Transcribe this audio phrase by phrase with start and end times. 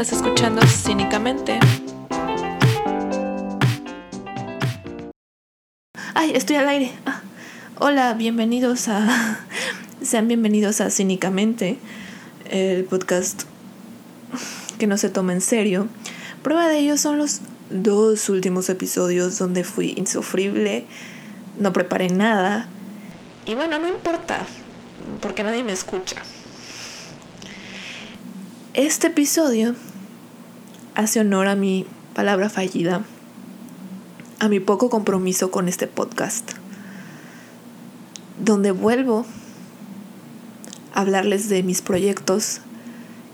[0.00, 1.60] Estás escuchando cínicamente.
[6.14, 6.90] Ay, estoy al aire.
[7.04, 7.20] Ah,
[7.78, 9.40] hola, bienvenidos a.
[10.02, 11.76] Sean bienvenidos a Cínicamente,
[12.48, 13.42] el podcast
[14.78, 15.86] que no se toma en serio.
[16.42, 20.86] Prueba de ello son los dos últimos episodios donde fui insufrible,
[21.58, 22.68] no preparé nada.
[23.44, 24.46] Y bueno, no importa,
[25.20, 26.16] porque nadie me escucha.
[28.72, 29.74] Este episodio
[31.00, 33.02] hace honor a mi palabra fallida,
[34.38, 36.52] a mi poco compromiso con este podcast,
[38.38, 39.24] donde vuelvo
[40.94, 42.60] a hablarles de mis proyectos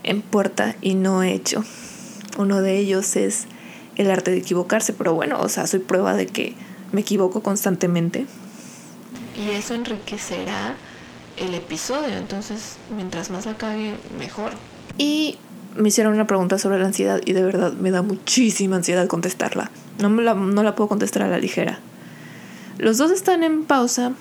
[0.05, 1.65] en puerta y no he hecho.
[2.39, 3.47] Uno de ellos es
[3.97, 6.55] el arte de equivocarse, pero bueno, o sea, soy prueba de que
[6.93, 8.27] me equivoco constantemente.
[9.37, 10.77] Y eso enriquecerá
[11.37, 14.53] el episodio, entonces mientras más la cague, mejor.
[14.99, 15.39] Y
[15.77, 19.71] me hicieron una pregunta sobre la ansiedad y de verdad me da muchísima ansiedad contestarla.
[20.01, 21.79] No, la, no la puedo contestar a la ligera.
[22.79, 24.13] Los dos están en pausa,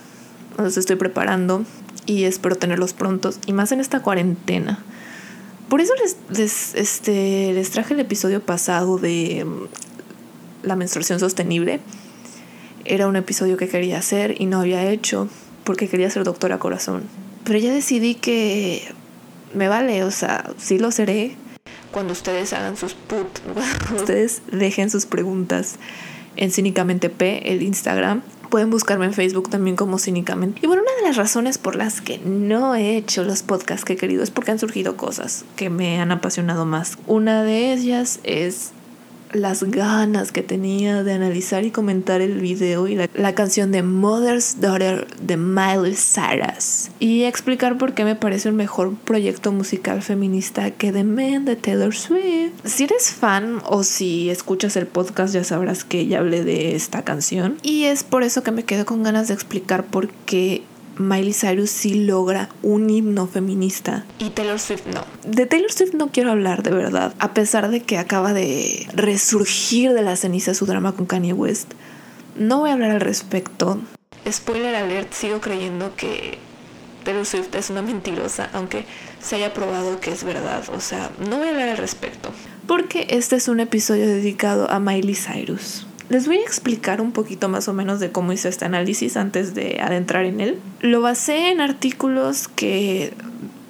[0.58, 1.66] los estoy preparando
[2.06, 4.80] y espero tenerlos prontos y más en esta cuarentena.
[5.70, 11.80] Por eso les, les, este, les traje el episodio pasado de mm, la menstruación sostenible.
[12.86, 15.28] Era un episodio que quería hacer y no había hecho
[15.64, 17.03] porque quería ser doctora corazón.
[17.44, 18.88] Pero ya decidí que
[19.53, 21.36] me vale, o sea, sí lo seré
[21.96, 23.40] cuando ustedes hagan sus put,
[23.96, 25.78] ustedes dejen sus preguntas
[26.36, 28.22] en Cínicamente P, el Instagram.
[28.50, 30.60] Pueden buscarme en Facebook también como Cínicamente.
[30.62, 33.94] Y bueno, una de las razones por las que no he hecho los podcasts que
[33.94, 36.98] he querido es porque han surgido cosas que me han apasionado más.
[37.08, 38.73] Una de ellas es
[39.36, 44.61] las ganas que tenía de analizar y comentar el video y la, canción de Mother's
[44.61, 50.72] Daughter de Miley Cyrus y explicar por qué me parece un mejor proyecto musical feminista
[50.72, 52.53] que The Man de Taylor Swift.
[52.64, 57.03] Si eres fan o si escuchas el podcast ya sabrás que ya hablé de esta
[57.03, 60.64] canción y es por eso que me quedo con ganas de explicar por qué
[60.98, 65.04] Miley Cyrus sí logra un himno feminista y Taylor Swift no.
[65.26, 69.94] De Taylor Swift no quiero hablar de verdad, a pesar de que acaba de resurgir
[69.94, 71.73] de la ceniza su drama con Kanye West.
[72.38, 73.80] No voy a hablar al respecto.
[74.30, 76.38] Spoiler alert, sigo creyendo que
[77.04, 78.86] Taylor Swift es una mentirosa, aunque
[79.22, 80.64] se haya probado que es verdad.
[80.73, 82.30] O sea, no voy a hablar al respecto.
[82.67, 85.85] Porque este es un episodio dedicado a Miley Cyrus.
[86.10, 89.55] Les voy a explicar un poquito más o menos de cómo hice este análisis antes
[89.55, 90.60] de adentrar en él.
[90.82, 93.14] Lo basé en artículos que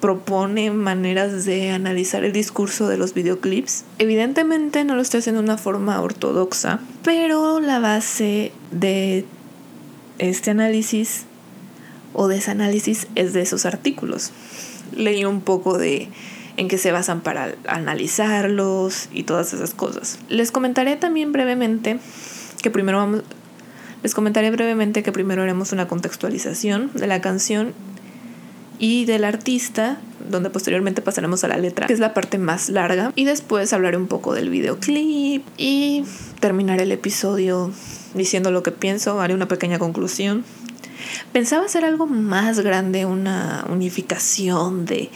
[0.00, 3.84] propone maneras de analizar el discurso de los videoclips.
[3.98, 9.24] Evidentemente no lo estoy haciendo de una forma ortodoxa, pero la base de
[10.18, 11.24] este análisis
[12.12, 14.32] o de ese análisis es de esos artículos.
[14.94, 16.08] Leí un poco de
[16.56, 20.18] en qué se basan para analizarlos y todas esas cosas.
[20.28, 21.98] Les comentaré también brevemente
[22.62, 23.22] que primero vamos,
[24.02, 27.74] les comentaré brevemente que primero haremos una contextualización de la canción
[28.78, 29.98] y del artista,
[30.30, 33.96] donde posteriormente pasaremos a la letra, que es la parte más larga, y después hablaré
[33.96, 36.04] un poco del videoclip y
[36.40, 37.72] terminaré el episodio
[38.14, 40.44] diciendo lo que pienso, haré una pequeña conclusión.
[41.32, 45.10] Pensaba hacer algo más grande, una unificación de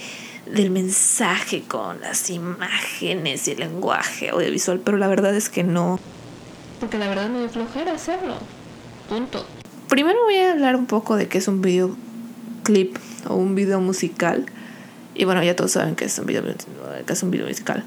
[0.53, 5.99] del mensaje con las imágenes y el lenguaje audiovisual, pero la verdad es que no.
[6.79, 8.35] Porque la verdad me dio flojera hacerlo.
[9.07, 9.45] Punto.
[9.87, 12.97] Primero voy a hablar un poco de qué es un videoclip
[13.27, 14.45] o un video musical.
[15.15, 17.83] Y bueno, ya todos saben que es un video, que es un video musical.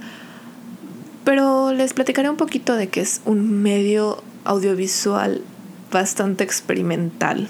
[1.24, 5.42] Pero les platicaré un poquito de que es un medio audiovisual
[5.90, 7.48] bastante experimental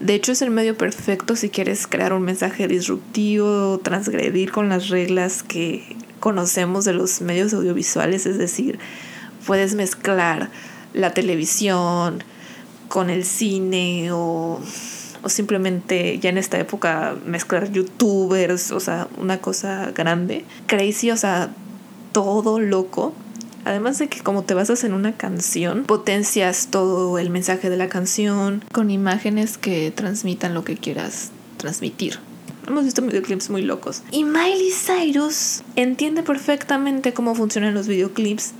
[0.00, 4.88] de hecho, es el medio perfecto si quieres crear un mensaje disruptivo, transgredir con las
[4.88, 8.78] reglas que conocemos de los medios audiovisuales, es decir,
[9.46, 10.50] puedes mezclar
[10.94, 12.22] la televisión
[12.88, 14.60] con el cine o,
[15.22, 21.16] o simplemente ya en esta época mezclar youtubers, o sea, una cosa grande, crazy, o
[21.16, 21.50] sea,
[22.12, 23.14] todo loco
[23.68, 27.90] Además de que como te basas en una canción, potencias todo el mensaje de la
[27.90, 32.18] canción con imágenes que transmitan lo que quieras transmitir.
[32.66, 34.04] Hemos visto videoclips muy locos.
[34.10, 38.52] Y Miley Cyrus entiende perfectamente cómo funcionan los videoclips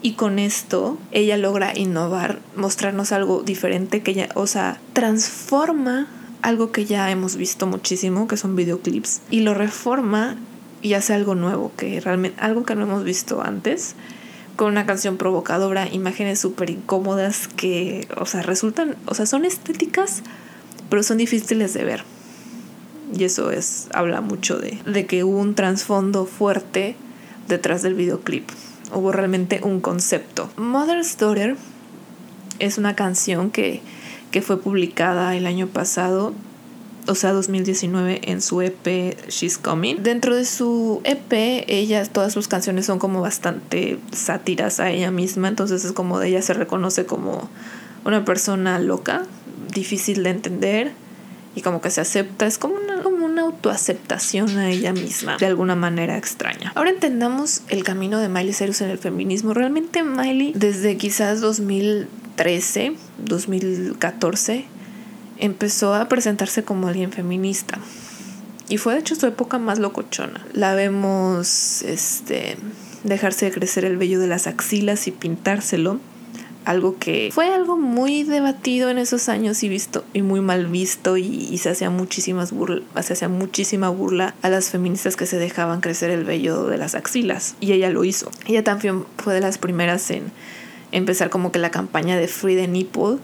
[0.00, 6.08] y con esto ella logra innovar, mostrarnos algo diferente que ella, o sea, transforma
[6.40, 10.36] algo que ya hemos visto muchísimo, que son videoclips, y lo reforma
[10.80, 13.94] y hace algo nuevo, que realmente algo que no hemos visto antes
[14.56, 20.22] con una canción provocadora, imágenes súper incómodas que, o sea, resultan, o sea, son estéticas,
[20.90, 22.04] pero son difíciles de ver.
[23.16, 26.96] Y eso es, habla mucho de, de que hubo un trasfondo fuerte
[27.48, 28.48] detrás del videoclip.
[28.92, 30.50] Hubo realmente un concepto.
[30.56, 31.56] Mother's Daughter
[32.58, 33.82] es una canción que,
[34.30, 36.32] que fue publicada el año pasado
[37.06, 40.02] o sea, 2019 en su EP She's Coming.
[40.02, 41.32] Dentro de su EP,
[41.68, 46.28] ella, todas sus canciones son como bastante sátiras a ella misma, entonces es como de
[46.28, 47.48] ella se reconoce como
[48.04, 49.26] una persona loca,
[49.72, 50.92] difícil de entender
[51.54, 55.46] y como que se acepta, es como una, como una autoaceptación a ella misma, de
[55.46, 56.72] alguna manera extraña.
[56.74, 59.54] Ahora entendamos el camino de Miley Cyrus en el feminismo.
[59.54, 64.64] Realmente Miley, desde quizás 2013, 2014,
[65.44, 67.78] empezó a presentarse como alguien feminista.
[68.70, 70.44] Y fue de hecho su época más locochona.
[70.54, 72.56] La vemos este,
[73.02, 76.00] dejarse de crecer el vello de las axilas y pintárselo.
[76.64, 81.18] Algo que fue algo muy debatido en esos años y visto y muy mal visto
[81.18, 85.82] y, se hacía muchísimas burla, se hacía muchísima burla a las feministas que se dejaban
[85.82, 88.30] crecer el vello de las axilas y ella lo hizo.
[88.46, 90.32] Ella también fue de las primeras en
[90.90, 93.18] empezar como que la campaña de Free the Nipple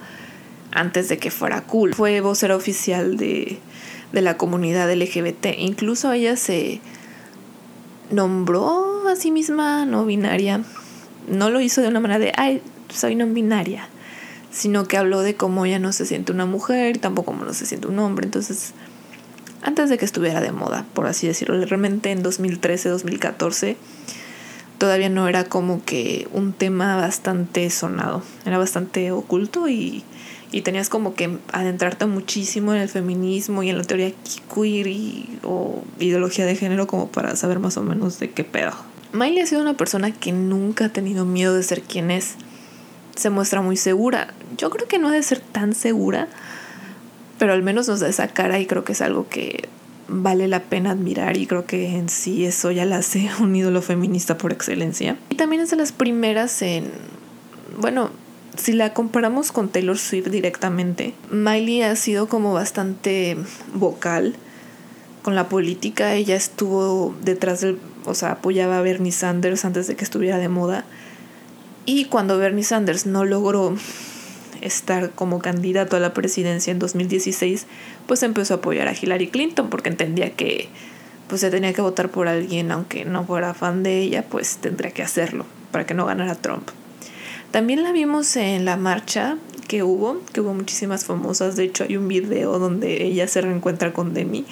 [0.72, 1.94] antes de que fuera cool.
[1.94, 3.58] Fue vocera oficial de,
[4.12, 5.46] de la comunidad LGBT.
[5.58, 6.80] Incluso ella se
[8.10, 10.62] nombró a sí misma no binaria.
[11.28, 13.88] No lo hizo de una manera de, ay, soy no binaria,
[14.50, 17.66] sino que habló de cómo ella no se siente una mujer, tampoco como no se
[17.66, 18.24] siente un hombre.
[18.24, 18.72] Entonces,
[19.62, 23.76] antes de que estuviera de moda, por así decirlo, realmente en 2013, 2014,
[24.78, 30.02] todavía no era como que un tema bastante sonado, era bastante oculto y
[30.52, 34.12] y tenías como que adentrarte muchísimo en el feminismo y en la teoría
[34.52, 34.88] queer
[35.44, 38.72] o ideología de género como para saber más o menos de qué pedo.
[39.12, 42.34] Miley ha sido una persona que nunca ha tenido miedo de ser quien es.
[43.16, 44.34] Se muestra muy segura.
[44.56, 46.28] Yo creo que no ha de ser tan segura,
[47.38, 49.68] pero al menos nos da esa cara y creo que es algo que
[50.08, 53.82] vale la pena admirar y creo que en sí eso ya la hace un ídolo
[53.82, 55.16] feminista por excelencia.
[55.28, 56.90] Y también es de las primeras en,
[57.78, 58.10] bueno,
[58.60, 63.36] si la comparamos con Taylor Swift directamente, Miley ha sido como bastante
[63.74, 64.34] vocal
[65.22, 66.14] con la política.
[66.14, 70.48] Ella estuvo detrás del, o sea, apoyaba a Bernie Sanders antes de que estuviera de
[70.48, 70.84] moda.
[71.86, 73.74] Y cuando Bernie Sanders no logró
[74.60, 77.66] estar como candidato a la presidencia en 2016,
[78.06, 80.68] pues empezó a apoyar a Hillary Clinton porque entendía que
[81.28, 84.90] pues se tenía que votar por alguien aunque no fuera fan de ella, pues tendría
[84.90, 86.68] que hacerlo para que no ganara Trump.
[87.50, 89.36] También la vimos en la marcha
[89.66, 91.56] que hubo, que hubo muchísimas famosas.
[91.56, 94.44] De hecho, hay un video donde ella se reencuentra con Demi.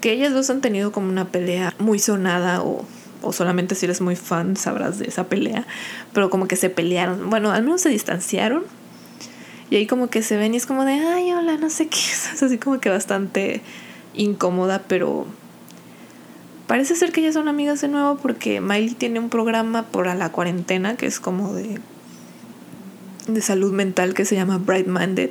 [0.00, 2.84] Que ellas dos han tenido como una pelea muy sonada o,
[3.22, 5.66] o solamente si eres muy fan sabrás de esa pelea.
[6.12, 7.30] Pero como que se pelearon.
[7.30, 8.64] Bueno, al menos se distanciaron.
[9.70, 11.96] Y ahí como que se ven y es como de, ay, hola, no sé qué.
[12.34, 13.62] Es así como que bastante
[14.14, 15.26] incómoda, pero
[16.66, 20.32] parece ser que ellas son amigas de nuevo porque Miley tiene un programa por la
[20.32, 21.80] cuarentena que es como de
[23.26, 25.30] de salud mental que se llama Bright Minded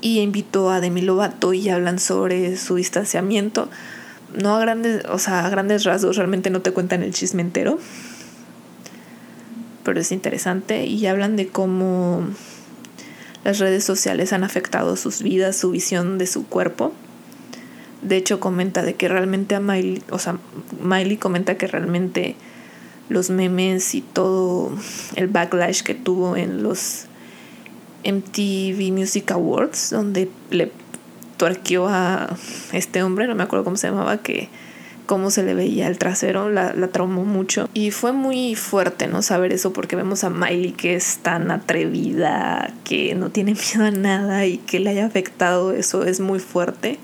[0.00, 3.68] y invitó a Demi Lovato y hablan sobre su distanciamiento.
[4.36, 7.78] No a grandes, o sea, a grandes rasgos realmente no te cuentan el chisme entero,
[9.84, 12.22] pero es interesante y hablan de cómo
[13.44, 16.92] las redes sociales han afectado sus vidas, su visión de su cuerpo.
[18.02, 20.38] De hecho, comenta de que realmente a Miley, o sea,
[20.80, 22.36] Miley comenta que realmente
[23.08, 24.70] los memes y todo
[25.16, 27.07] el backlash que tuvo en los
[28.04, 30.72] MTV Music Awards, donde le
[31.36, 32.36] tuerqueó a
[32.72, 34.48] este hombre, no me acuerdo cómo se llamaba, que
[35.06, 37.68] cómo se le veía el trasero, la, la traumó mucho.
[37.72, 39.22] Y fue muy fuerte, ¿no?
[39.22, 43.90] Saber eso, porque vemos a Miley que es tan atrevida, que no tiene miedo a
[43.90, 46.98] nada y que le haya afectado eso es muy fuerte.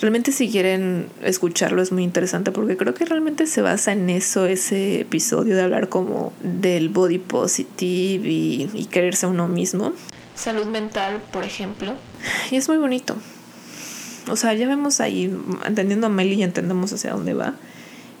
[0.00, 4.44] Realmente si quieren escucharlo es muy interesante porque creo que realmente se basa en eso,
[4.46, 9.92] ese episodio de hablar como del body positive y, y quererse a uno mismo.
[10.34, 11.94] Salud mental, por ejemplo.
[12.50, 13.16] Y es muy bonito.
[14.28, 15.34] O sea, ya vemos ahí,
[15.64, 17.54] entendiendo a Miley y entendemos hacia dónde va.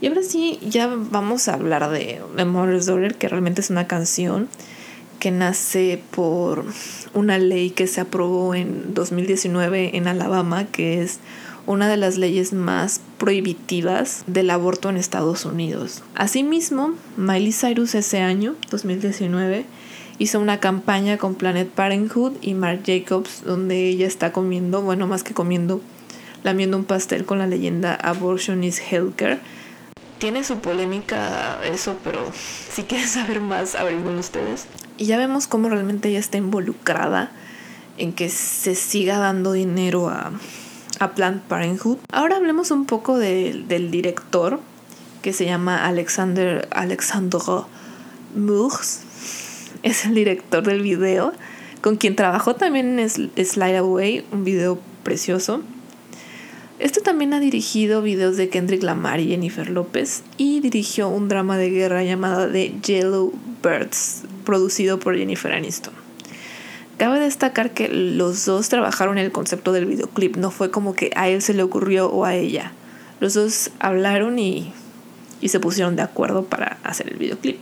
[0.00, 4.48] Y ahora sí, ya vamos a hablar de Mother's Daughter, que realmente es una canción
[5.18, 6.64] que nace por
[7.14, 11.18] una ley que se aprobó en 2019 en Alabama, que es
[11.66, 16.02] una de las leyes más prohibitivas del aborto en Estados Unidos.
[16.14, 19.66] Asimismo, Miley Cyrus ese año, 2019,
[20.18, 25.24] hizo una campaña con Planet Parenthood y Marc Jacobs donde ella está comiendo, bueno, más
[25.24, 25.80] que comiendo,
[26.44, 29.40] lamiendo un pastel con la leyenda Abortion is Healthcare.
[30.18, 32.20] Tiene su polémica eso, pero
[32.70, 34.66] si quieren saber más, averigüen ustedes.
[34.96, 37.32] Y ya vemos cómo realmente ella está involucrada
[37.98, 40.32] en que se siga dando dinero a,
[40.98, 41.98] a Planned Parenthood.
[42.12, 44.60] Ahora hablemos un poco del director,
[45.22, 47.40] que se llama Alexander Alexandre
[48.34, 49.00] Murs.
[49.82, 51.32] Es el director del video,
[51.80, 55.62] con quien trabajó también en Slide Away, un video precioso.
[56.78, 61.56] Este también ha dirigido videos de Kendrick Lamar y Jennifer López y dirigió un drama
[61.56, 66.05] de guerra llamado The Yellow Birds, producido por Jennifer Aniston.
[66.98, 71.10] Cabe destacar que los dos trabajaron en el concepto del videoclip, no fue como que
[71.14, 72.72] a él se le ocurrió o a ella.
[73.20, 74.72] Los dos hablaron y,
[75.42, 77.58] y se pusieron de acuerdo para hacer el videoclip.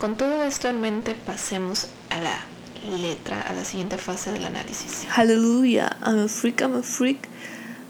[0.00, 5.06] Con todo esto en mente, pasemos a la letra, a la siguiente fase del análisis.
[5.10, 7.28] Hallelujah, I'm a freak, I'm a freak.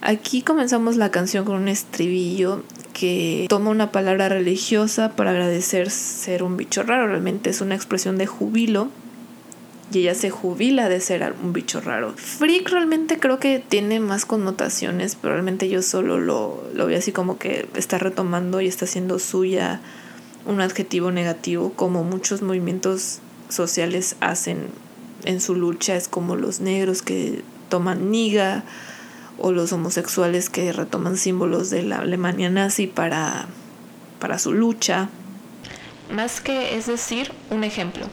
[0.02, 6.42] Aquí comenzamos la canción con un estribillo que toma una palabra religiosa para agradecer ser
[6.42, 7.06] un bicho raro.
[7.06, 8.90] Realmente es una expresión de jubilo
[9.92, 12.14] y ella se jubila de ser un bicho raro.
[12.16, 17.12] Freak realmente creo que tiene más connotaciones, pero realmente yo solo lo, lo veo así
[17.12, 19.80] como que está retomando y está haciendo suya
[20.46, 24.68] un adjetivo negativo como muchos movimientos sociales hacen
[25.24, 25.94] en su lucha.
[25.96, 28.64] Es como los negros que toman niga
[29.38, 33.46] o los homosexuales que retoman símbolos de la Alemania nazi para,
[34.18, 35.08] para su lucha.
[36.10, 38.06] Más que es decir, un ejemplo.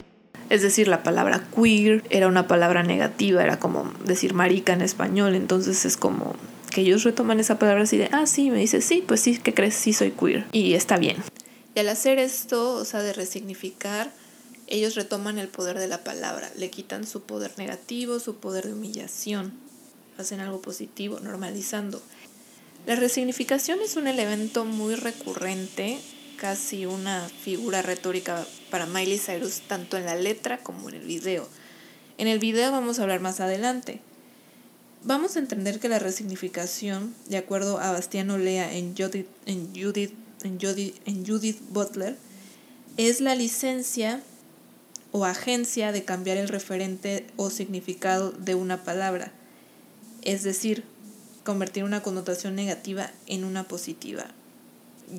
[0.50, 5.36] Es decir, la palabra queer era una palabra negativa, era como decir marica en español,
[5.36, 6.36] entonces es como
[6.72, 9.54] que ellos retoman esa palabra así de, ah, sí, me dice, sí, pues sí, ¿qué
[9.54, 9.76] crees?
[9.76, 10.46] Sí, soy queer.
[10.52, 11.18] Y está bien.
[11.76, 14.12] Y al hacer esto, o sea, de resignificar,
[14.68, 18.74] ellos retoman el poder de la palabra, le quitan su poder negativo, su poder de
[18.74, 19.54] humillación
[20.20, 22.02] hacen algo positivo, normalizando.
[22.86, 26.00] La resignificación es un elemento muy recurrente,
[26.40, 31.48] casi una figura retórica para Miley Cyrus, tanto en la letra como en el video.
[32.18, 34.00] En el video vamos a hablar más adelante.
[35.04, 40.14] Vamos a entender que la resignificación, de acuerdo a Bastiano Lea en Judith, en Judith,
[40.44, 42.18] en Judith, en Judith Butler,
[42.98, 44.22] es la licencia
[45.12, 49.32] o agencia de cambiar el referente o significado de una palabra
[50.22, 50.84] es decir,
[51.44, 54.28] convertir una connotación negativa en una positiva.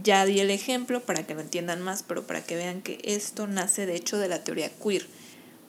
[0.02, 3.47] Ya di el ejemplo para que lo entiendan más, pero para que vean que esto
[3.47, 5.06] nace de hecho de la teoría queer,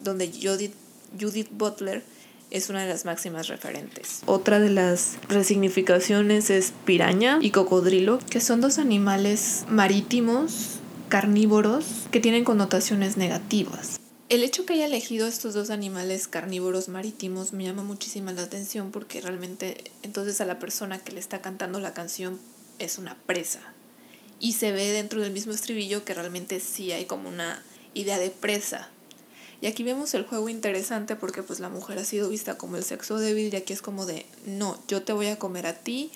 [0.00, 0.74] donde Judith,
[1.20, 2.02] Judith Butler
[2.50, 4.20] es una de las máximas referentes.
[4.26, 12.20] Otra de las resignificaciones es piraña y cocodrilo, que son dos animales marítimos, carnívoros, que
[12.20, 13.98] tienen connotaciones negativas.
[14.28, 18.90] El hecho que haya elegido estos dos animales carnívoros marítimos me llama muchísima la atención
[18.90, 22.38] porque realmente entonces a la persona que le está cantando la canción
[22.78, 23.60] es una presa.
[24.42, 27.62] Y se ve dentro del mismo estribillo que realmente sí hay como una
[27.94, 28.90] idea de presa.
[29.60, 32.82] Y aquí vemos el juego interesante porque pues la mujer ha sido vista como el
[32.82, 36.10] sexo débil y aquí es como de, no, yo te voy a comer a ti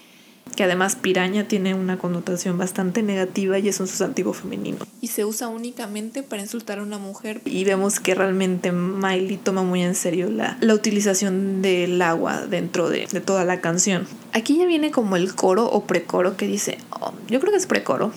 [0.54, 4.78] que además piraña tiene una connotación bastante negativa y es un sustantivo femenino.
[5.00, 7.42] Y se usa únicamente para insultar a una mujer.
[7.44, 12.88] Y vemos que realmente Miley toma muy en serio la, la utilización del agua dentro
[12.88, 14.06] de, de, toda la canción.
[14.32, 17.66] Aquí ya viene como el coro o precoro que dice, oh, yo creo que es
[17.66, 18.12] precoro.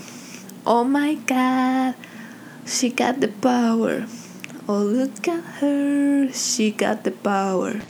[0.64, 1.96] Oh my god,
[2.66, 4.06] she got the power.
[4.68, 7.82] Oh, look at her, she got the power.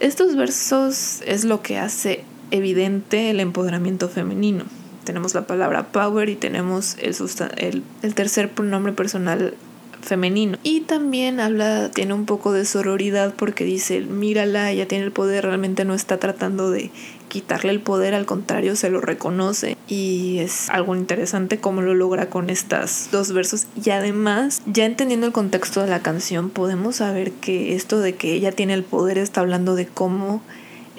[0.00, 4.64] Estos versos es lo que hace evidente el empoderamiento femenino.
[5.04, 7.14] Tenemos la palabra power y tenemos el,
[7.56, 9.54] el, el tercer pronombre personal
[10.02, 10.58] femenino.
[10.62, 15.44] Y también habla, tiene un poco de sororidad porque dice, mírala, ella tiene el poder,
[15.44, 16.90] realmente no está tratando de
[17.30, 22.28] quitarle el poder, al contrario, se lo reconoce y es algo interesante cómo lo logra
[22.28, 23.66] con estas dos versos.
[23.82, 28.34] Y además, ya entendiendo el contexto de la canción, podemos saber que esto de que
[28.34, 30.42] ella tiene el poder está hablando de cómo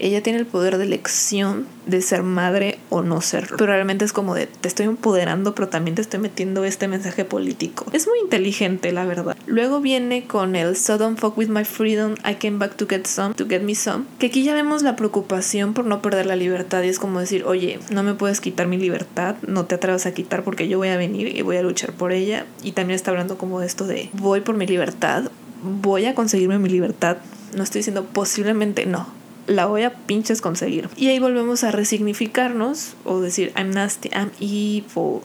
[0.02, 3.58] ella tiene el poder de elección de ser madre o no serlo.
[3.58, 7.26] Pero realmente es como de te estoy empoderando, pero también te estoy metiendo este mensaje
[7.26, 7.86] político.
[7.94, 9.36] Es muy inteligente, la verdad.
[9.46, 13.06] Luego viene con el So don't fuck with my freedom, I came back to get
[13.06, 14.06] some, to get me some.
[14.20, 17.44] Que aquí ya vemos la preocupación por no perder la libertad y es como decir,
[17.46, 20.90] oye, no me puedes quitar mi libertad, no te atrevas a quitar porque yo voy
[20.90, 22.46] a venir y voy a luchar por ella.
[22.64, 25.32] Y también está hablando como de esto de voy por mi libertad,
[25.64, 27.18] voy a conseguirme mi libertad.
[27.56, 29.08] No estoy diciendo posiblemente no,
[29.52, 30.90] la voy a pinches conseguir.
[30.96, 35.22] Y ahí volvemos a resignificarnos o decir I'm nasty, I'm evil,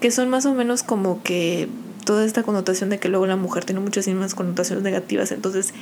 [0.00, 1.68] que son más o menos como que
[2.04, 5.72] toda esta connotación de que luego la mujer tiene muchísimas connotaciones negativas, entonces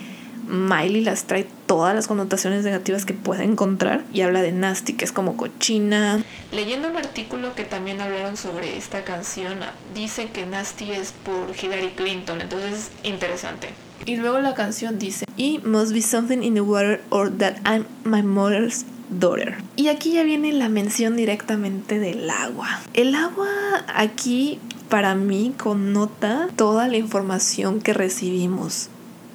[0.46, 5.04] Miley las trae todas las connotaciones negativas que puede encontrar y habla de nasty, que
[5.04, 6.22] es como cochina.
[6.50, 9.58] Leyendo un artículo que también hablaron sobre esta canción,
[9.94, 13.68] dice que nasty es por Hillary Clinton, entonces interesante.
[14.06, 17.86] Y luego la canción dice, y must be something in the water or that I'm
[18.04, 19.56] my mother's daughter.
[19.76, 22.80] Y aquí ya viene la mención directamente del agua.
[22.94, 23.48] El agua
[23.94, 28.88] aquí para mí connota toda la información que recibimos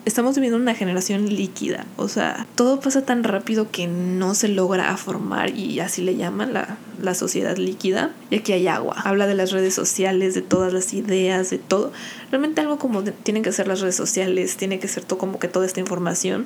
[0.05, 1.85] estamos viviendo una generación líquida.
[1.97, 6.53] O sea, todo pasa tan rápido que no se logra formar y así le llaman
[6.53, 8.11] la, la sociedad líquida.
[8.29, 8.95] Y aquí hay agua.
[9.03, 11.91] Habla de las redes sociales, de todas las ideas, de todo.
[12.29, 15.47] Realmente algo como tienen que ser las redes sociales, tiene que ser todo como que
[15.47, 16.45] toda esta información.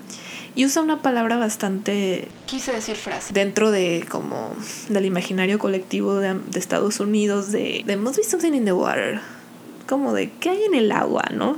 [0.55, 2.29] Y usa una palabra bastante...
[2.45, 3.33] Quise decir frase.
[3.33, 4.53] Dentro de como
[4.87, 9.19] del imaginario colectivo de, de Estados Unidos, de, de must be something in the water.
[9.87, 11.57] Como de qué hay en el agua, ¿no?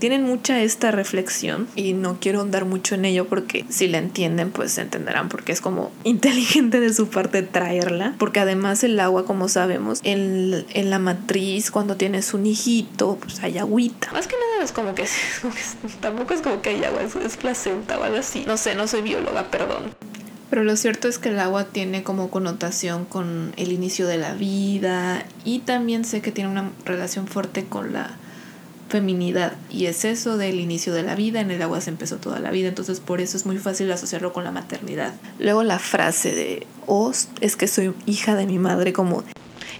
[0.00, 4.50] Tienen mucha esta reflexión y no quiero andar mucho en ello porque si la entienden
[4.50, 8.14] pues entenderán porque es como inteligente de su parte traerla.
[8.18, 13.40] Porque además el agua como sabemos en, en la matriz cuando tienes un hijito pues
[13.44, 14.10] hay agüita.
[14.12, 15.06] Más que nada es como que,
[16.00, 18.44] tampoco es como que hay agua es, es placenta o algo así.
[18.46, 19.94] No sé no soy bióloga perdón.
[20.48, 24.32] Pero lo cierto es que el agua tiene como connotación con el inicio de la
[24.34, 28.16] vida y también sé que tiene una relación fuerte con la
[28.90, 32.40] feminidad y es eso del inicio de la vida, en el agua se empezó toda
[32.40, 35.14] la vida, entonces por eso es muy fácil asociarlo con la maternidad.
[35.38, 39.22] Luego la frase de, oh, es que soy hija de mi madre, como...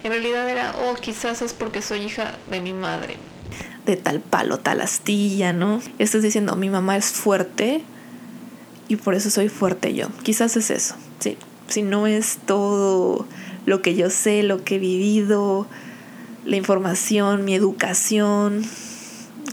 [0.03, 3.17] En realidad era, oh, quizás es porque soy hija de mi madre.
[3.85, 5.81] De tal palo, tal astilla, ¿no?
[5.99, 7.83] Estás diciendo, mi mamá es fuerte
[8.87, 10.07] y por eso soy fuerte yo.
[10.23, 11.37] Quizás es eso, sí.
[11.67, 13.25] Si no es todo
[13.65, 15.67] lo que yo sé, lo que he vivido,
[16.45, 18.63] la información, mi educación,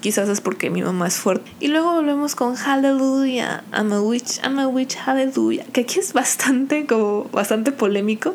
[0.00, 1.50] quizás es porque mi mamá es fuerte.
[1.60, 6.12] Y luego volvemos con Hallelujah, I'm a witch, I'm a witch, Hallelujah, que aquí es
[6.12, 8.34] bastante como bastante polémico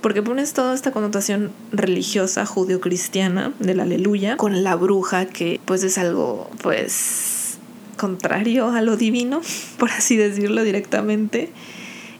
[0.00, 5.96] porque pones toda esta connotación religiosa judio-cristiana del aleluya con la bruja que pues es
[5.96, 7.56] algo pues
[7.96, 9.40] contrario a lo divino,
[9.78, 11.50] por así decirlo directamente.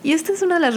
[0.02, 0.74] Y esta es una de las,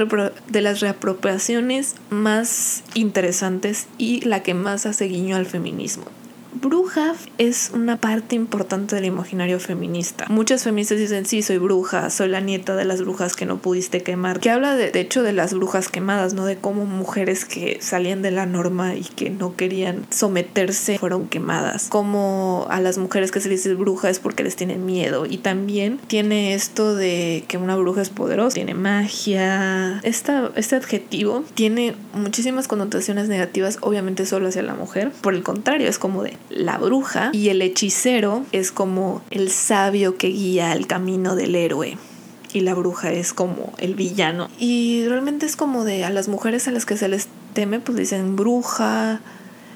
[0.47, 6.05] de las reapropiaciones más interesantes y la que más hace guiño al feminismo
[6.53, 10.25] bruja es una parte importante del imaginario feminista.
[10.29, 14.01] Muchas feministas dicen, sí, soy bruja, soy la nieta de las brujas que no pudiste
[14.03, 16.45] quemar, que habla de, de hecho de las brujas quemadas, ¿no?
[16.45, 21.87] De cómo mujeres que salían de la norma y que no querían someterse fueron quemadas.
[21.89, 25.25] Como a las mujeres que se les dice bruja es porque les tienen miedo.
[25.25, 29.99] Y también tiene esto de que una bruja es poderosa, tiene magia.
[30.03, 35.11] Esta, este adjetivo tiene muchísimas connotaciones negativas, obviamente solo hacia la mujer.
[35.21, 40.17] Por el contrario, es como de la bruja y el hechicero es como el sabio
[40.17, 41.97] que guía el camino del héroe
[42.53, 44.49] y la bruja es como el villano.
[44.57, 47.97] Y realmente es como de a las mujeres a las que se les teme, pues
[47.97, 49.19] dicen bruja,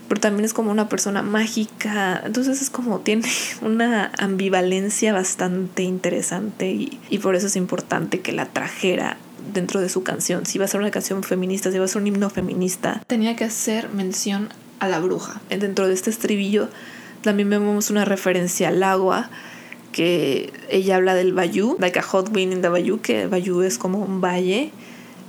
[0.08, 2.21] pero también es como una persona mágica.
[2.26, 3.28] Entonces es como tiene
[3.62, 9.17] una ambivalencia bastante interesante y, y por eso es importante que la trajera
[9.54, 10.45] dentro de su canción.
[10.45, 13.36] Si va a ser una canción feminista, si va a ser un himno feminista, tenía
[13.36, 14.50] que hacer mención
[14.82, 15.39] a la bruja.
[15.50, 16.67] Dentro de este estribillo
[17.22, 19.30] también vemos una referencia al agua
[19.94, 23.62] que ella habla del bayou, like a hot wind in the bayou, que el bayou
[23.62, 24.72] es como un valle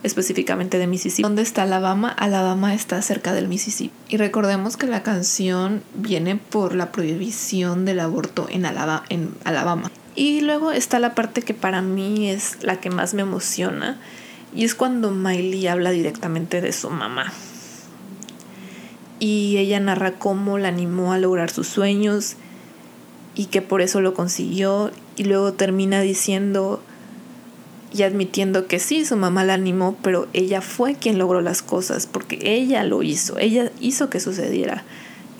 [0.03, 1.23] específicamente de Mississippi.
[1.23, 2.09] ¿Dónde está Alabama?
[2.09, 3.95] Alabama está cerca del Mississippi.
[4.09, 9.05] Y recordemos que la canción viene por la prohibición del aborto en Alabama.
[9.11, 9.91] En Alabama.
[10.15, 13.99] Y luego está la parte que para mí es la que más me emociona.
[14.55, 17.33] Y es cuando Miley habla directamente de su mamá
[19.23, 22.35] y ella narra cómo la animó a lograr sus sueños
[23.37, 26.83] y que por eso lo consiguió y luego termina diciendo
[27.93, 32.09] y admitiendo que sí, su mamá la animó, pero ella fue quien logró las cosas
[32.09, 34.83] porque ella lo hizo, ella hizo que sucediera.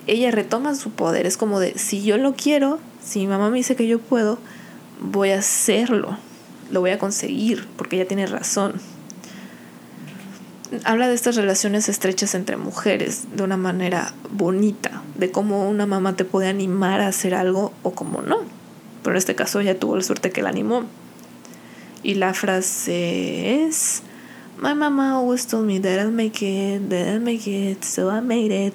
[0.07, 3.57] Ella retoma su poder, es como de si yo lo quiero, si mi mamá me
[3.57, 4.39] dice que yo puedo,
[5.01, 6.17] voy a hacerlo,
[6.71, 8.75] lo voy a conseguir porque ella tiene razón
[10.83, 16.15] habla de estas relaciones estrechas entre mujeres de una manera bonita, de cómo una mamá
[16.15, 18.39] te puede animar a hacer algo o cómo no.
[19.03, 20.83] Pero en este caso ella tuvo la suerte que la animó.
[22.03, 24.03] Y la frase es,
[24.57, 28.21] My mama always told me that I'll make it, that I'll make it, so I
[28.21, 28.73] made it.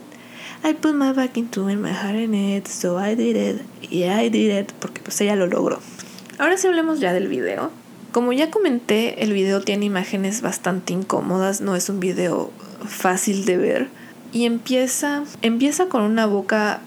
[0.65, 4.19] I put my back into it, my heart in it, so I did it, yeah
[4.19, 5.79] I did it, porque pues ella lo logró.
[6.39, 7.71] Ahora sí hablemos ya del video.
[8.12, 12.51] Como ya comenté, el video tiene imágenes bastante incómodas, no es un video
[12.87, 13.88] fácil de ver.
[14.33, 16.81] Y empieza, empieza con una boca,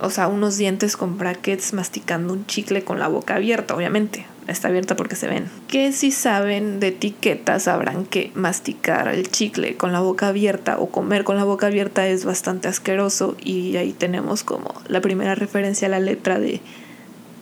[0.00, 4.26] o sea, unos dientes con brackets masticando un chicle con la boca abierta, obviamente.
[4.46, 5.48] Está abierta porque se ven.
[5.68, 10.90] Que si saben de etiquetas sabrán que masticar el chicle con la boca abierta o
[10.90, 15.86] comer con la boca abierta es bastante asqueroso y ahí tenemos como la primera referencia
[15.86, 16.60] a la letra de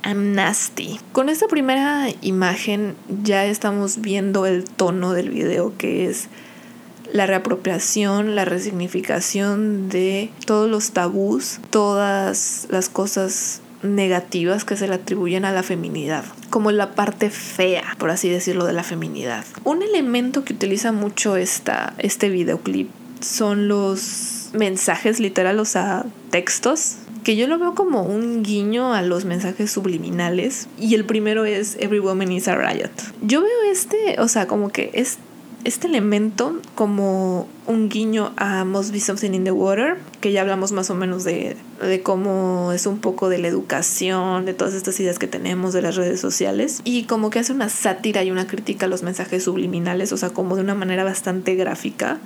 [0.04, 0.98] I'm nasty.
[1.12, 6.28] Con esta primera imagen ya estamos viendo el tono del video que es
[7.12, 14.94] la reapropiación, la resignificación de todos los tabús, todas las cosas negativas que se le
[14.94, 19.44] atribuyen a la feminidad, como la parte fea, por así decirlo, de la feminidad.
[19.64, 26.96] Un elemento que utiliza mucho esta, este videoclip son los mensajes literal, o sea, textos
[27.24, 31.76] que yo lo veo como un guiño a los mensajes subliminales y el primero es
[31.80, 32.90] Every Woman is a Riot.
[33.22, 35.18] Yo veo este, o sea, como que es
[35.64, 40.72] este elemento como un guiño a Must Be Something in the Water, que ya hablamos
[40.72, 44.98] más o menos de, de, cómo es un poco de la educación, de todas estas
[45.00, 48.46] ideas que tenemos de las redes sociales, y como que hace una sátira y una
[48.46, 52.18] crítica a los mensajes subliminales, o sea, como de una manera bastante gráfica,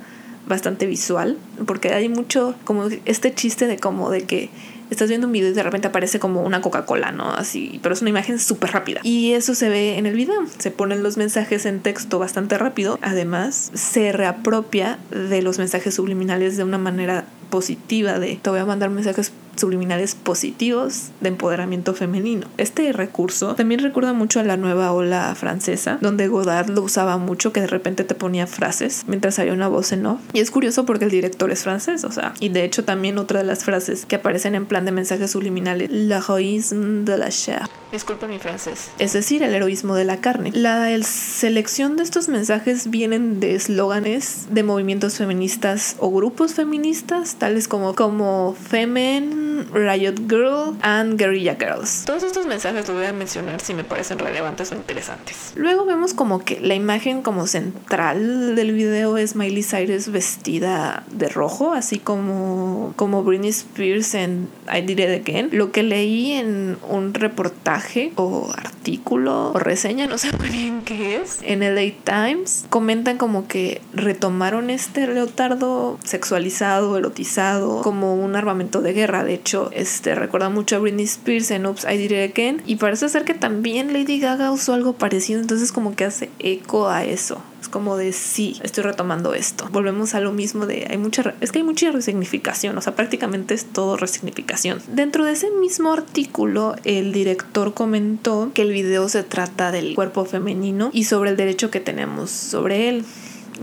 [0.47, 4.49] bastante visual, porque hay mucho como este chiste de como de que
[4.93, 7.29] estás viendo un video y de repente aparece como una Coca-Cola, ¿no?
[7.29, 9.01] Así, pero es una imagen súper rápida.
[9.03, 10.43] Y eso se ve en el video.
[10.57, 12.99] Se ponen los mensajes en texto bastante rápido.
[13.01, 18.65] Además, se reapropia de los mensajes subliminales de una manera positiva de te voy a
[18.65, 22.47] mandar mensajes subliminales positivos de empoderamiento femenino.
[22.57, 27.53] Este recurso también recuerda mucho a la nueva ola francesa, donde Godard lo usaba mucho,
[27.53, 30.19] que de repente te ponía frases mientras había una voz en off.
[30.33, 33.39] Y es curioso porque el director es francés, o sea, y de hecho también otra
[33.39, 37.63] de las frases que aparecen en plan de mensajes subliminales, l'héroïsme de la chair.
[37.91, 38.89] Disculpa mi francés.
[38.97, 40.51] Es decir, el heroísmo de la carne.
[40.53, 47.67] La selección de estos mensajes vienen de eslóganes de movimientos feministas o grupos feministas, tales
[47.67, 52.03] como, como Femen, Riot Girl and Guerrilla Girls.
[52.05, 55.53] Todos estos mensajes los voy a mencionar si me parecen relevantes o interesantes.
[55.55, 61.29] Luego vemos como que la imagen como central del video es Miley Cyrus vestida de
[61.29, 65.49] rojo, así como, como Britney Spears en I Did It Again.
[65.51, 71.17] Lo que leí en un reportaje o artículo o reseña, no sé muy bien qué
[71.17, 78.81] es, en LA Times, comentan como que retomaron este leotardo sexualizado, erotizado, como un armamento
[78.81, 79.23] de guerra.
[79.23, 82.61] De hecho, este recuerda mucho a Britney Spears en Oops, I Did Again.
[82.65, 86.89] Y parece ser que también Lady Gaga usó algo parecido, entonces como que hace eco
[86.89, 87.41] a eso.
[87.61, 89.69] Es como de sí, estoy retomando esto.
[89.71, 93.53] Volvemos a lo mismo de hay mucha es que hay mucha resignificación, o sea, prácticamente
[93.53, 94.81] es todo resignificación.
[94.87, 100.25] Dentro de ese mismo artículo, el director comentó que el video se trata del cuerpo
[100.25, 103.05] femenino y sobre el derecho que tenemos sobre él.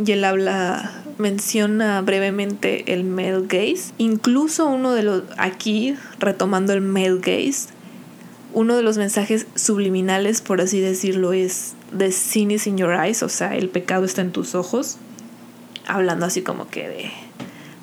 [0.06, 3.92] Y él habla menciona brevemente el male gaze.
[3.98, 7.68] Incluso uno de los, aquí retomando el male gaze,
[8.52, 13.22] uno de los mensajes subliminales, por así decirlo, es The sin is in your eyes,
[13.22, 14.96] o sea, el pecado está en tus ojos.
[15.86, 17.10] Hablando así como que de,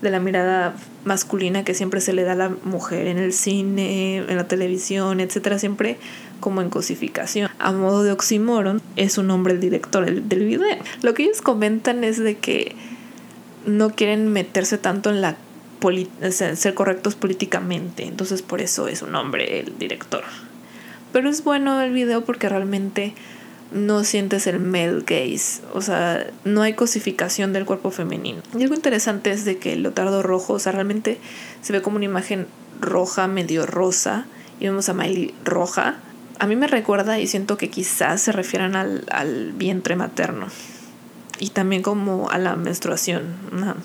[0.02, 4.18] de la mirada masculina que siempre se le da a la mujer en el cine,
[4.18, 5.98] en la televisión, etcétera, siempre
[6.40, 7.50] como en cosificación.
[7.60, 10.62] A modo de oxímoron, es un hombre el director del video.
[11.02, 12.76] Lo que ellos comentan es de que
[13.68, 15.38] no quieren meterse tanto en la
[16.32, 18.06] ser correctos políticamente.
[18.06, 20.24] Entonces por eso es un hombre el director.
[21.14, 23.14] Pero es bueno el video porque realmente
[23.72, 28.42] no sientes el male gaze, o sea, no hay cosificación del cuerpo femenino.
[28.58, 31.20] Y algo interesante es de que el lotardo rojo, o sea, realmente
[31.62, 32.48] se ve como una imagen
[32.80, 34.26] roja, medio rosa,
[34.62, 35.98] y vemos a Miley roja.
[36.40, 40.48] A mí me recuerda y siento que quizás se refieran al, al vientre materno
[41.40, 43.24] y también como a la menstruación,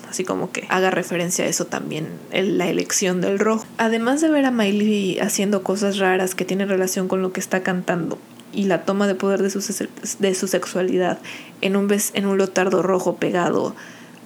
[0.09, 3.65] así como que haga referencia a eso también, la elección del rojo.
[3.77, 7.63] Además de ver a Miley haciendo cosas raras que tienen relación con lo que está
[7.63, 8.17] cantando
[8.53, 9.87] y la toma de poder de su,
[10.19, 11.19] de su sexualidad
[11.61, 13.75] en un, en un lotardo rojo pegado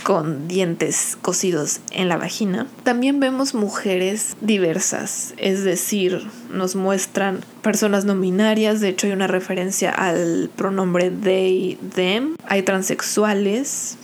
[0.04, 2.68] con dientes cosidos en la vagina.
[2.84, 9.28] También vemos mujeres diversas, es decir, nos muestran personas no binarias, de hecho hay una
[9.28, 13.98] referencia al pronombre they, them, hay transexuales,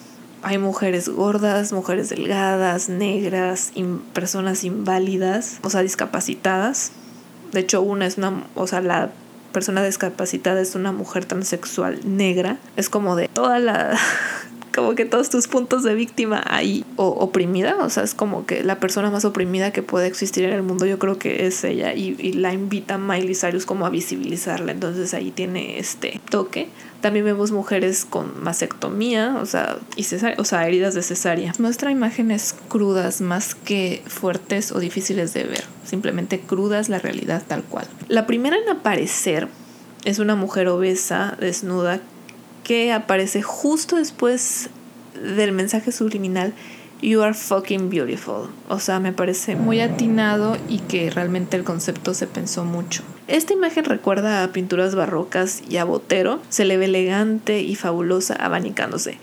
[0.43, 3.71] hay mujeres gordas, mujeres delgadas, negras,
[4.11, 6.91] personas inválidas, o sea, discapacitadas.
[7.53, 9.11] De hecho, una es una, o sea, la
[9.53, 12.57] persona discapacitada es una mujer transexual negra.
[12.75, 13.97] Es como de toda la
[14.73, 18.63] como que todos tus puntos de víctima ahí o oprimida, o sea, es como que
[18.63, 21.93] la persona más oprimida que puede existir en el mundo yo creo que es ella
[21.93, 26.69] y, la invita Miley Cyrus como a visibilizarla, entonces ahí tiene este toque.
[27.01, 30.05] También vemos mujeres con mastectomía, o sea, y
[30.37, 31.53] o sea, heridas de cesárea.
[31.59, 37.63] Muestra imágenes crudas más que fuertes o difíciles de ver, simplemente crudas la realidad tal
[37.63, 37.85] cual.
[38.07, 39.47] La primera en aparecer
[40.05, 42.01] es una mujer obesa, desnuda,
[42.63, 44.69] que aparece justo después
[45.13, 46.53] del mensaje subliminal
[47.03, 48.47] You are fucking beautiful.
[48.69, 53.03] O sea, me parece muy atinado y que realmente el concepto se pensó mucho.
[53.27, 56.39] Esta imagen recuerda a pinturas barrocas y a Botero.
[56.47, 59.17] Se le ve elegante y fabulosa abanicándose.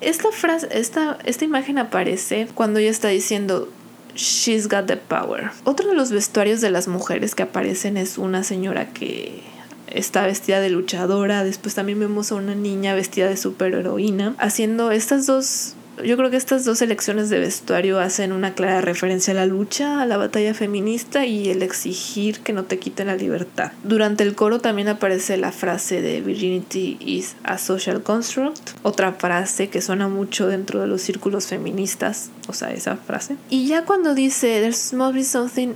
[0.00, 3.68] Esta frase, esta, esta imagen aparece cuando ella está diciendo
[4.14, 5.50] She's got the power.
[5.64, 9.42] Otro de los vestuarios de las mujeres que aparecen es una señora que
[9.88, 11.44] está vestida de luchadora.
[11.44, 14.34] Después también vemos a una niña vestida de superheroína.
[14.38, 19.32] Haciendo estas dos yo creo que estas dos elecciones de vestuario hacen una clara referencia
[19.32, 23.16] a la lucha, a la batalla feminista y el exigir que no te quiten la
[23.16, 23.72] libertad.
[23.82, 29.68] Durante el coro también aparece la frase de Virginity is a social construct, otra frase
[29.68, 33.36] que suena mucho dentro de los círculos feministas, o sea, esa frase.
[33.48, 35.74] Y ya cuando dice There's must be something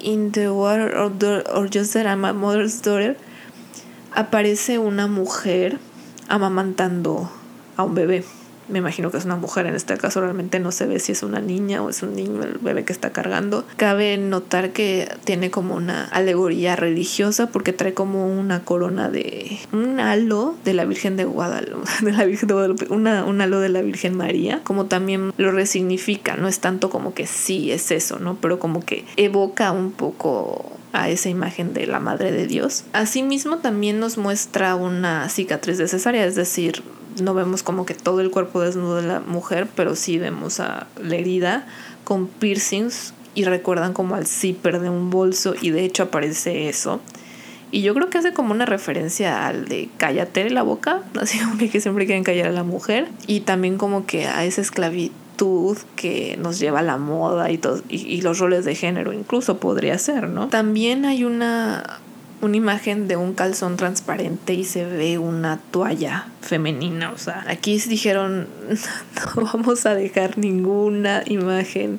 [0.00, 1.12] in the water or,
[1.54, 3.16] or just that I'm a mother's daughter,
[4.18, 5.78] aparece una mujer
[6.28, 7.30] amamantando
[7.76, 8.24] a un bebé
[8.68, 11.22] me imagino que es una mujer, en este caso realmente no se ve si es
[11.22, 13.64] una niña o es un niño el bebé que está cargando.
[13.76, 20.00] Cabe notar que tiene como una alegoría religiosa porque trae como una corona de un
[20.00, 23.70] halo de la Virgen de Guadalupe, de la Virgen de Guadalupe, una, un halo de
[23.70, 28.18] la Virgen María, como también lo resignifica, no es tanto como que sí es eso,
[28.18, 28.36] ¿no?
[28.40, 32.84] Pero como que evoca un poco a esa imagen de la Madre de Dios.
[32.92, 36.82] Asimismo también nos muestra una cicatriz de cesárea, es decir,
[37.22, 40.86] no vemos como que todo el cuerpo desnudo de la mujer, pero sí vemos a
[41.02, 41.66] la herida
[42.04, 47.00] con piercings y recuerdan como al zipper de un bolso y de hecho aparece eso.
[47.70, 51.58] Y yo creo que hace como una referencia al de cállate la boca, así como
[51.58, 55.12] que siempre quieren callar a la mujer y también como que a esa esclavitud
[55.96, 60.28] que nos lleva a la moda y, y, los roles de género incluso podría ser,
[60.28, 60.48] ¿no?
[60.48, 62.00] También hay una
[62.40, 67.10] una imagen de un calzón transparente y se ve una toalla femenina.
[67.10, 68.46] O sea, aquí dijeron,
[69.36, 71.98] no vamos a dejar ninguna imagen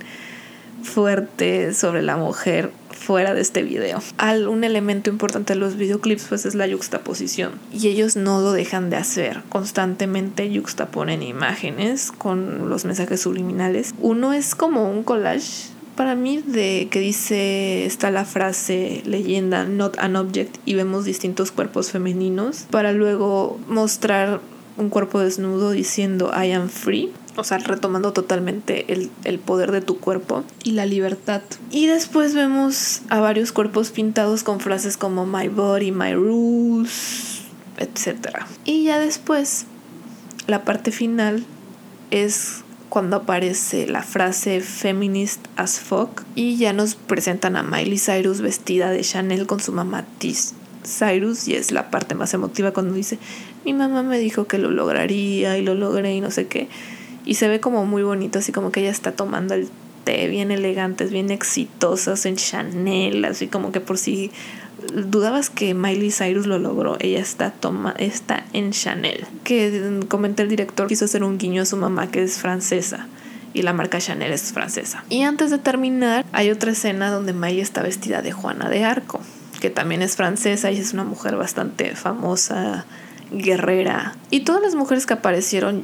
[0.81, 2.71] fuerte sobre la mujer
[3.09, 4.03] fuera de este video.
[4.17, 8.51] Al, un elemento importante de los videoclips pues es la yuxtaposición y ellos no lo
[8.51, 9.41] dejan de hacer.
[9.49, 13.95] Constantemente yuxtaponen imágenes con los mensajes subliminales.
[13.99, 19.97] Uno es como un collage para mí de que dice está la frase leyenda not
[19.97, 24.39] an object y vemos distintos cuerpos femeninos para luego mostrar
[24.77, 29.81] un cuerpo desnudo diciendo I am free o sea, retomando totalmente el, el, poder de
[29.81, 31.41] tu cuerpo y la libertad.
[31.71, 37.41] Y después vemos a varios cuerpos pintados con frases como My body, my rules,
[37.77, 38.39] etc.
[38.65, 39.65] Y ya después,
[40.47, 41.45] la parte final
[42.11, 48.41] es cuando aparece la frase feminist as fuck y ya nos presentan a Miley Cyrus
[48.41, 52.95] vestida de Chanel con su mamá Tis Cyrus y es la parte más emotiva cuando
[52.95, 53.19] dice
[53.63, 56.67] mi mamá me dijo que lo lograría y lo logré y no sé qué
[57.25, 59.69] y se ve como muy bonito así como que ella está tomando el
[60.03, 64.31] té bien elegantes bien exitosas en Chanel así como que por si
[64.93, 66.97] dudabas que Miley Cyrus lo logró.
[66.99, 69.25] Ella está, toma, está en Chanel.
[69.43, 73.07] Que comenté el director quiso hacer un guiño a su mamá que es francesa.
[73.53, 75.03] Y la marca Chanel es francesa.
[75.09, 79.21] Y antes de terminar, hay otra escena donde Miley está vestida de Juana de Arco,
[79.59, 82.85] que también es francesa y es una mujer bastante famosa,
[83.31, 84.15] guerrera.
[84.29, 85.83] Y todas las mujeres que aparecieron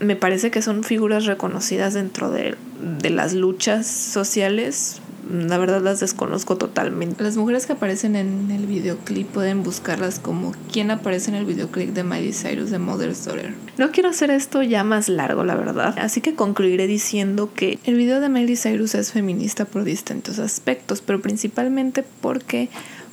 [0.00, 2.56] me parece que son figuras reconocidas dentro de,
[3.00, 7.24] de las luchas sociales la verdad las desconozco totalmente.
[7.24, 11.90] Las mujeres que aparecen en el videoclip pueden buscarlas como quién aparece en el videoclip
[11.90, 13.54] de Miley Cyrus de Mother's Daughter.
[13.78, 15.98] No quiero hacer esto ya más largo, la verdad.
[15.98, 21.00] Así que concluiré diciendo que el video de Miley Cyrus es feminista por distintos aspectos,
[21.00, 22.68] pero principalmente porque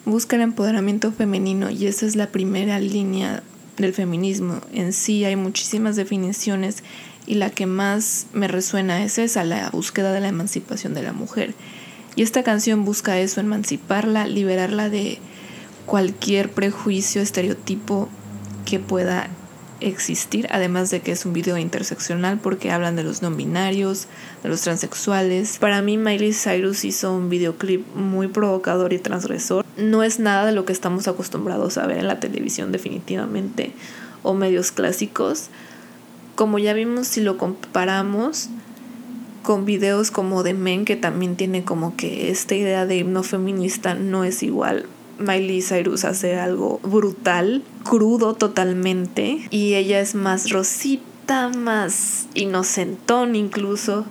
[0.05, 3.43] busca el empoderamiento femenino y esa es la primera línea
[3.77, 4.61] del feminismo.
[4.73, 6.83] En sí hay muchísimas definiciones
[7.25, 11.13] y la que más me resuena es esa, la búsqueda de la emancipación de la
[11.13, 11.53] mujer.
[12.15, 15.19] Y esta canción busca eso, emanciparla, liberarla de
[15.85, 18.09] cualquier prejuicio, estereotipo
[18.65, 19.29] que pueda
[19.81, 24.07] existir, además de que es un video interseccional porque hablan de los no binarios,
[24.43, 25.57] de los transexuales.
[25.57, 29.65] Para mí Miley Cyrus hizo un videoclip muy provocador y transgresor.
[29.77, 33.73] No es nada de lo que estamos acostumbrados a ver en la televisión definitivamente
[34.23, 35.49] o medios clásicos.
[36.35, 38.49] Como ya vimos si lo comparamos,
[39.43, 43.95] con videos como de Men, que también tiene como que esta idea de himno feminista
[43.95, 44.85] no es igual.
[45.21, 54.05] Miley Cyrus hace algo brutal, crudo totalmente, y ella es más rosita, más inocentón incluso.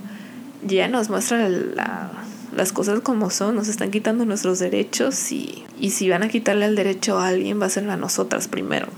[0.66, 6.09] Ya nos muestra las cosas como son, nos están quitando nuestros derechos y, y si
[6.11, 8.88] van a quitarle el derecho a alguien va a ser a nosotras primero.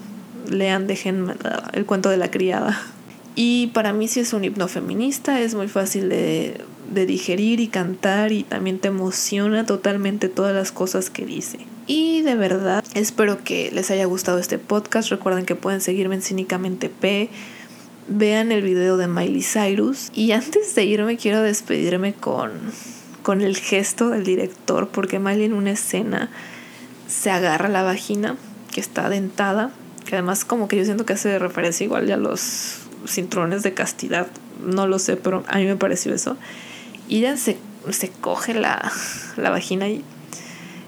[0.51, 1.33] Lean, dejen
[1.73, 2.81] el cuento de la criada.
[3.35, 7.69] Y para mí sí es un himno feminista, es muy fácil de, de digerir y
[7.69, 11.59] cantar y también te emociona totalmente todas las cosas que dice.
[11.87, 15.11] Y de verdad, espero que les haya gustado este podcast.
[15.11, 17.29] Recuerden que pueden seguirme en Cínicamente P.
[18.09, 20.11] Vean el video de Miley Cyrus.
[20.15, 22.53] Y antes de irme, quiero despedirme con,
[23.23, 26.31] con el gesto del director, porque Miley en una escena
[27.09, 28.37] se agarra la vagina
[28.73, 29.71] que está dentada,
[30.05, 33.75] que además como que yo siento que hace referencia igual ya a los cinturones de
[33.75, 34.29] castidad,
[34.65, 36.37] no lo sé, pero a mí me pareció eso.
[37.13, 37.59] Y ella se,
[37.91, 38.91] se coge la,
[39.37, 40.03] la vagina y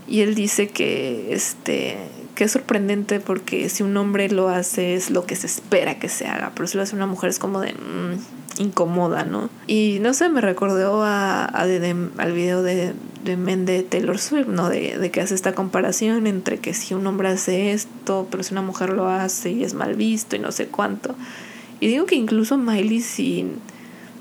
[0.07, 1.97] y él dice que, este,
[2.35, 6.09] que es sorprendente porque si un hombre lo hace es lo que se espera que
[6.09, 9.49] se haga, pero si lo hace una mujer es como de mm, incómoda, ¿no?
[9.67, 12.93] Y no sé, me recordó a, a al video de,
[13.25, 14.69] de de Taylor Swift, ¿no?
[14.69, 18.53] De, de que hace esta comparación entre que si un hombre hace esto, pero si
[18.53, 21.15] una mujer lo hace y es mal visto y no sé cuánto.
[21.81, 23.55] Y digo que incluso Miley sin,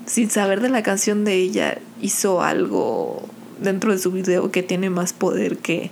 [0.06, 3.22] sin saber de la canción de ella hizo algo
[3.60, 5.90] dentro de su video que tiene más poder que,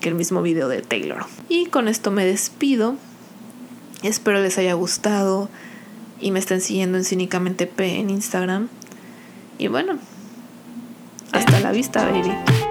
[0.00, 1.24] que el mismo video de Taylor.
[1.48, 2.96] Y con esto me despido.
[4.02, 5.48] Espero les haya gustado
[6.20, 8.68] y me estén siguiendo en Cínicamente P en Instagram.
[9.58, 9.98] Y bueno,
[11.32, 12.63] hasta la vista, baby.